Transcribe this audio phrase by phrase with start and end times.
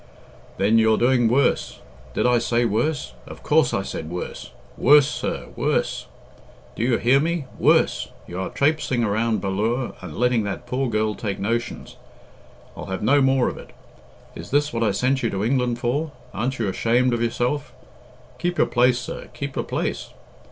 [0.57, 1.77] "Then you're doing worse.
[2.15, 3.13] Did I say worse?
[3.27, 4.49] Of course I said worse.
[4.75, 6.07] Worse, sir, worse!
[6.75, 7.45] Do you hear me?
[7.59, 8.07] Worse!
[8.27, 11.97] You are trapsing around Ballure, and letting that poor girl take notions.
[12.75, 13.69] I'll have no more of it.
[14.33, 16.13] Is this what I sent you to England for?
[16.33, 17.71] Aren't you ashamed of yourself?
[18.39, 20.09] Keep your place, sir; keep your place.